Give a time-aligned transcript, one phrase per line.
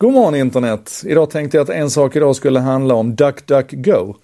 [0.00, 1.02] God morgon internet!
[1.06, 4.14] Idag tänkte jag att en sak idag skulle handla om DuckDuckGo.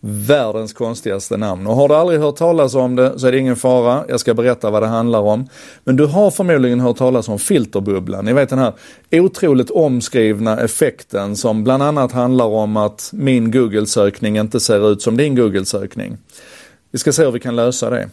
[0.00, 1.66] Världens konstigaste namn.
[1.66, 4.04] Och har du aldrig hört talas om det så är det ingen fara.
[4.08, 5.48] Jag ska berätta vad det handlar om.
[5.84, 8.24] Men du har förmodligen hört talas om filterbubblan.
[8.24, 8.72] Ni vet den här
[9.12, 15.16] otroligt omskrivna effekten som bland annat handlar om att min Google-sökning inte ser ut som
[15.16, 16.16] din Google-sökning.
[16.94, 18.08] Vi ska se hur vi kan lösa det.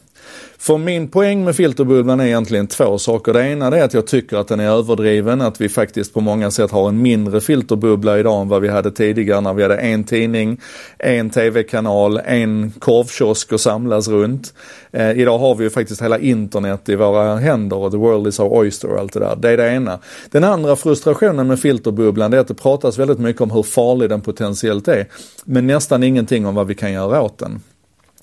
[0.57, 3.33] För min poäng med filterbubblan är egentligen två saker.
[3.33, 6.51] Det ena är att jag tycker att den är överdriven, att vi faktiskt på många
[6.51, 10.03] sätt har en mindre filterbubbla idag än vad vi hade tidigare när vi hade en
[10.03, 10.59] tidning,
[10.97, 14.53] en tv-kanal, en korvkiosk att samlas runt.
[14.91, 18.39] Eh, idag har vi ju faktiskt hela internet i våra händer och the world is
[18.39, 19.35] our oyster och allt det där.
[19.35, 19.99] Det är det ena.
[20.29, 24.21] Den andra frustrationen med filterbubblan är att det pratas väldigt mycket om hur farlig den
[24.21, 25.07] potentiellt är,
[25.45, 27.61] men nästan ingenting om vad vi kan göra åt den.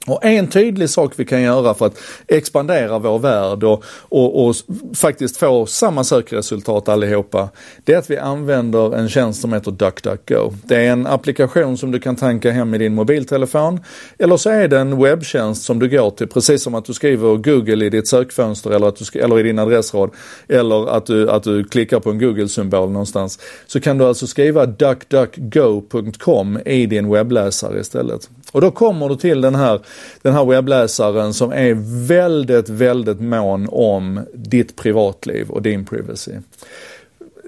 [0.09, 4.57] Och en tydlig sak vi kan göra för att expandera vår värld och, och, och,
[4.95, 7.49] faktiskt få samma sökresultat allihopa,
[7.85, 10.53] det är att vi använder en tjänst som heter DuckDuckGo.
[10.65, 13.81] Det är en applikation som du kan tanka hem i din mobiltelefon
[14.19, 17.37] eller så är det en webbtjänst som du går till, precis som att du skriver
[17.37, 20.11] Google i ditt sökfönster eller, att du, eller i din adressrad
[20.49, 23.39] eller att du, att du klickar på en Google-symbol någonstans.
[23.67, 28.31] Så kan du alltså skriva duckduckgo.com i din webbläsare istället.
[28.53, 29.81] Och då kommer du till den här,
[30.23, 31.75] den här webbläsaren som är
[32.07, 36.33] väldigt, väldigt mån om ditt privatliv och din privacy.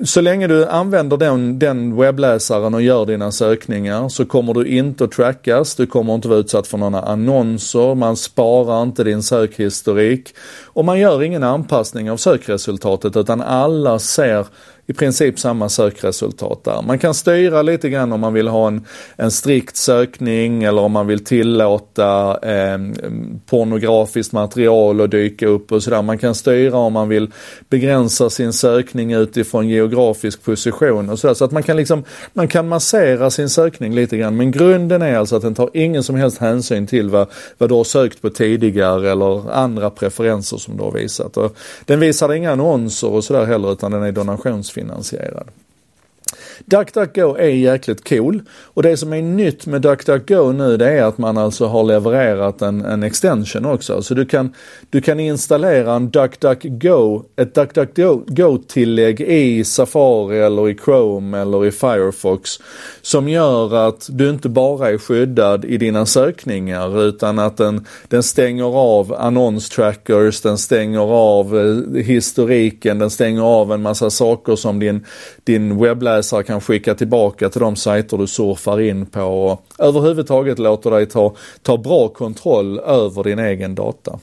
[0.04, 5.04] Så länge du använder den, den webbläsaren och gör dina sökningar så kommer du inte
[5.04, 10.34] att trackas, du kommer inte vara utsatt för några annonser, man sparar inte din sökhistorik.
[10.66, 14.46] Och man gör ingen anpassning av sökresultatet utan alla ser
[14.90, 16.82] i princip samma sökresultat där.
[16.82, 18.84] Man kan styra lite grann om man vill ha en,
[19.16, 22.78] en strikt sökning eller om man vill tillåta eh,
[23.46, 26.02] pornografiskt material att dyka upp och sådär.
[26.02, 27.30] Man kan styra om man vill
[27.68, 31.34] begränsa sin sökning utifrån geografisk position och sådär.
[31.34, 34.36] Så att man kan liksom, man kan massera sin sökning lite grann.
[34.36, 37.74] Men grunden är alltså att den tar ingen som helst hänsyn till vad, vad du
[37.74, 41.36] har sökt på tidigare eller andra preferenser som du har visat.
[41.36, 45.46] Och den visar inga annonser och sådär heller utan den är donationsfinansierad finansierad.
[46.64, 51.18] DuckDuckGo är jäkligt cool och det som är nytt med DuckDuckGo nu det är att
[51.18, 54.02] man alltså har levererat en, en extension också.
[54.02, 54.54] Så du kan,
[54.90, 62.50] du kan installera en DuckDuckGo, ett DuckDuckGo-tillägg i Safari eller i Chrome eller i Firefox
[63.02, 68.22] som gör att du inte bara är skyddad i dina sökningar utan att den, den
[68.22, 74.78] stänger av annonstrackers, den stänger av eh, historiken, den stänger av en massa saker som
[74.78, 75.04] din,
[75.44, 80.90] din webbläsare kan skicka tillbaka till de sajter du surfar in på och överhuvudtaget låter
[80.90, 84.18] dig ta, ta bra kontroll över din egen data.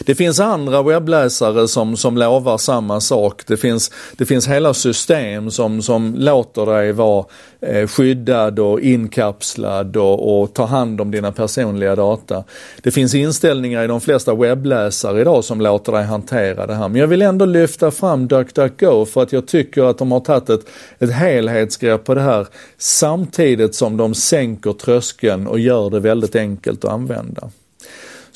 [0.00, 3.42] Det finns andra webbläsare som, som lovar samma sak.
[3.46, 7.24] Det finns, det finns hela system som, som låter dig vara
[7.60, 12.44] eh, skyddad och inkapslad och, och ta hand om dina personliga data.
[12.82, 16.88] Det finns inställningar i de flesta webbläsare idag som låter dig hantera det här.
[16.88, 20.50] Men jag vill ändå lyfta fram DuckDuckGo för att jag tycker att de har tagit
[20.50, 20.66] ett,
[20.98, 22.46] ett helhetsgrepp på det här
[22.78, 27.50] samtidigt som de sänker tröskeln och gör det väldigt enkelt att använda.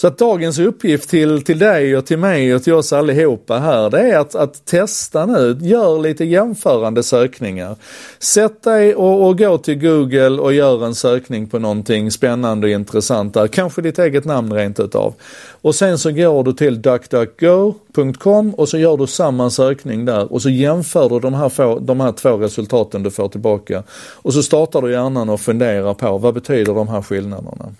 [0.00, 3.90] Så att dagens uppgift till, till dig och till mig och till oss allihopa här,
[3.90, 7.76] det är att, att testa nu, gör lite jämförande sökningar.
[8.18, 12.70] Sätt dig och, och gå till Google och gör en sökning på någonting spännande och
[12.70, 15.14] intressant där, kanske ditt eget namn rent utav.
[15.60, 20.42] Och sen så går du till duckduckgo.com och så gör du samma sökning där och
[20.42, 23.82] så jämför du de här, få, de här två resultaten du får tillbaka.
[24.12, 27.74] Och så startar du hjärnan och funderar på vad betyder de här skillnaderna.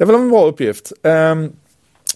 [0.00, 0.92] Det är väl en bra uppgift.
[1.02, 1.52] Um,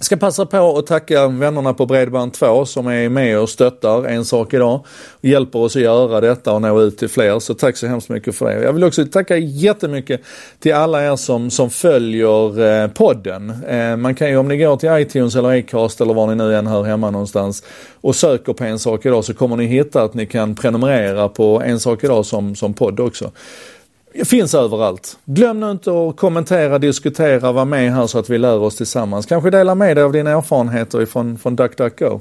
[0.01, 4.55] ska passa på att tacka vännerna på Bredband2 som är med och stöttar En sak
[4.55, 7.39] idag och hjälper oss att göra detta och nå ut till fler.
[7.39, 8.63] Så tack så hemskt mycket för det.
[8.63, 10.21] Jag vill också tacka jättemycket
[10.59, 13.51] till alla er som, som följer eh, podden.
[13.69, 16.57] Eh, man kan ju om ni går till iTunes eller Acast eller var ni nu
[16.57, 17.65] än hör hemma någonstans
[18.01, 21.63] och söker på En sak idag så kommer ni hitta att ni kan prenumerera på
[21.65, 23.31] En sak idag som, som podd också
[24.25, 25.19] finns överallt.
[25.25, 29.27] Glöm nu inte att kommentera, diskutera, vara med här så att vi lär oss tillsammans.
[29.27, 32.21] Kanske dela med dig av dina erfarenheter ifrån, från DuckDuckGo.